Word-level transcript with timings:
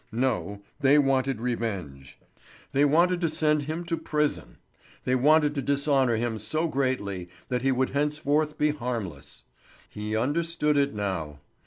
No, 0.11 0.63
they 0.79 0.97
wanted 0.97 1.39
revenge. 1.39 2.17
They 2.71 2.85
wanted 2.85 3.21
to 3.21 3.29
send 3.29 3.61
him 3.61 3.83
to 3.85 3.95
prison. 3.95 4.57
They 5.03 5.13
wanted 5.13 5.53
to 5.53 5.61
dishonour 5.61 6.15
him 6.15 6.39
so 6.39 6.67
greatly 6.67 7.29
that 7.49 7.61
he 7.61 7.71
would 7.71 7.91
henceforth 7.91 8.57
be 8.57 8.71
harmless. 8.71 9.43
He 9.91 10.15
understood 10.17 10.75
it 10.75 10.95
now. 10.95 11.37